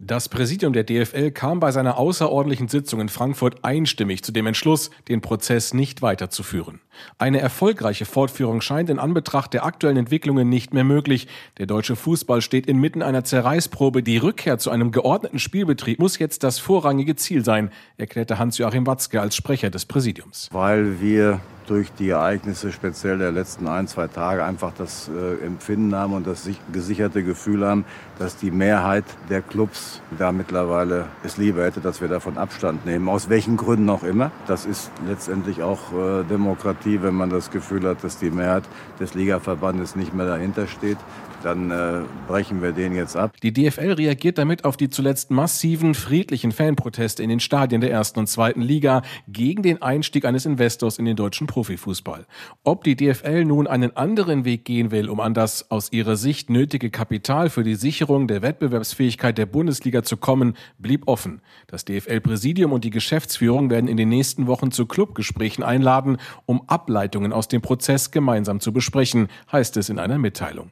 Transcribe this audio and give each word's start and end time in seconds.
Das 0.00 0.28
Präsidium 0.28 0.72
der 0.72 0.84
DFL 0.84 1.32
kam 1.32 1.58
bei 1.58 1.72
seiner 1.72 1.98
außerordentlichen 1.98 2.68
Sitzung 2.68 3.00
in 3.00 3.08
Frankfurt 3.08 3.64
einstimmig 3.64 4.22
zu 4.22 4.30
dem 4.30 4.46
Entschluss, 4.46 4.92
den 5.08 5.20
Prozess 5.20 5.74
nicht 5.74 6.02
weiterzuführen. 6.02 6.80
Eine 7.18 7.40
erfolgreiche 7.40 8.04
Fortführung 8.04 8.60
scheint 8.60 8.90
in 8.90 9.00
Anbetracht 9.00 9.52
der 9.54 9.64
aktuellen 9.64 9.96
Entwicklungen 9.96 10.48
nicht 10.48 10.72
mehr 10.72 10.84
möglich. 10.84 11.26
Der 11.58 11.66
deutsche 11.66 11.96
Fußball 11.96 12.42
steht 12.42 12.66
inmitten 12.66 13.02
einer 13.02 13.24
Zerreißprobe. 13.24 14.04
Die 14.04 14.18
Rückkehr 14.18 14.58
zu 14.58 14.70
einem 14.70 14.92
geordneten 14.92 15.40
Spielbetrieb 15.40 15.98
muss 15.98 16.20
jetzt 16.20 16.44
das 16.44 16.60
vorrangige 16.60 17.16
Ziel 17.16 17.44
sein, 17.44 17.72
erklärte 17.96 18.38
Hans-Joachim 18.38 18.86
Watzke 18.86 19.20
als 19.20 19.34
Sprecher 19.34 19.70
des 19.70 19.84
Präsidiums. 19.84 20.48
Weil 20.52 21.00
wir 21.00 21.40
durch 21.68 21.92
die 21.92 22.10
Ereignisse 22.10 22.72
speziell 22.72 23.18
der 23.18 23.32
letzten 23.32 23.66
ein, 23.68 23.86
zwei 23.86 24.08
Tage 24.08 24.44
einfach 24.44 24.72
das 24.76 25.08
äh, 25.08 25.44
Empfinden 25.44 25.94
haben 25.94 26.14
und 26.14 26.26
das 26.26 26.48
gesicherte 26.72 27.22
Gefühl 27.22 27.66
haben, 27.66 27.84
dass 28.18 28.36
die 28.36 28.50
Mehrheit 28.50 29.04
der 29.28 29.42
Clubs 29.42 30.00
da 30.18 30.32
mittlerweile 30.32 31.06
es 31.22 31.36
lieber 31.36 31.64
hätte, 31.64 31.80
dass 31.80 32.00
wir 32.00 32.08
davon 32.08 32.38
Abstand 32.38 32.86
nehmen. 32.86 33.08
Aus 33.08 33.28
welchen 33.28 33.56
Gründen 33.56 33.90
auch 33.90 34.02
immer. 34.02 34.30
Das 34.46 34.66
ist 34.66 34.90
letztendlich 35.06 35.62
auch 35.62 35.92
äh, 35.92 36.24
Demokratie, 36.24 37.02
wenn 37.02 37.14
man 37.14 37.30
das 37.30 37.50
Gefühl 37.50 37.86
hat, 37.86 38.02
dass 38.02 38.18
die 38.18 38.30
Mehrheit 38.30 38.64
des 38.98 39.14
Ligaverbandes 39.14 39.96
nicht 39.96 40.14
mehr 40.14 40.26
dahinter 40.26 40.66
steht 40.66 40.98
dann 41.42 41.70
äh, 41.70 42.00
brechen 42.26 42.62
wir 42.62 42.72
den 42.72 42.94
jetzt 42.94 43.16
ab. 43.16 43.32
Die 43.42 43.52
DFL 43.52 43.92
reagiert 43.92 44.38
damit 44.38 44.64
auf 44.64 44.76
die 44.76 44.90
zuletzt 44.90 45.30
massiven 45.30 45.94
friedlichen 45.94 46.52
Fanproteste 46.52 47.22
in 47.22 47.28
den 47.28 47.40
Stadien 47.40 47.80
der 47.80 47.90
ersten 47.90 48.18
und 48.20 48.26
zweiten 48.26 48.60
Liga 48.60 49.02
gegen 49.28 49.62
den 49.62 49.82
Einstieg 49.82 50.24
eines 50.24 50.46
Investors 50.46 50.98
in 50.98 51.04
den 51.04 51.16
deutschen 51.16 51.46
Profifußball. 51.58 52.24
Ob 52.62 52.84
die 52.84 52.94
DFL 52.94 53.44
nun 53.44 53.66
einen 53.66 53.96
anderen 53.96 54.44
Weg 54.44 54.64
gehen 54.64 54.92
will, 54.92 55.08
um 55.08 55.18
an 55.18 55.34
das 55.34 55.72
aus 55.72 55.90
ihrer 55.90 56.14
Sicht 56.14 56.50
nötige 56.50 56.88
Kapital 56.88 57.50
für 57.50 57.64
die 57.64 57.74
Sicherung 57.74 58.28
der 58.28 58.42
Wettbewerbsfähigkeit 58.42 59.36
der 59.36 59.46
Bundesliga 59.46 60.04
zu 60.04 60.16
kommen, 60.18 60.54
blieb 60.78 61.08
offen. 61.08 61.40
Das 61.66 61.84
DFL-Präsidium 61.84 62.72
und 62.72 62.84
die 62.84 62.90
Geschäftsführung 62.90 63.70
werden 63.70 63.88
in 63.88 63.96
den 63.96 64.08
nächsten 64.08 64.46
Wochen 64.46 64.70
zu 64.70 64.86
Clubgesprächen 64.86 65.64
einladen, 65.64 66.18
um 66.46 66.62
Ableitungen 66.68 67.32
aus 67.32 67.48
dem 67.48 67.60
Prozess 67.60 68.12
gemeinsam 68.12 68.60
zu 68.60 68.72
besprechen, 68.72 69.26
heißt 69.50 69.76
es 69.78 69.88
in 69.88 69.98
einer 69.98 70.18
Mitteilung. 70.18 70.70